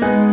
Música 0.00 0.29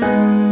Música 0.00 0.49